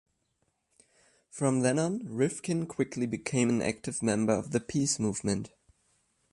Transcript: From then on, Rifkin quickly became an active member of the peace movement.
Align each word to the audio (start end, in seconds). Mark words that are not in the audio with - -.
From 1.29 1.59
then 1.59 1.77
on, 1.77 1.99
Rifkin 2.07 2.65
quickly 2.65 3.05
became 3.05 3.51
an 3.51 3.61
active 3.61 4.01
member 4.01 4.33
of 4.33 4.49
the 4.49 4.59
peace 4.59 4.97
movement. 4.97 5.51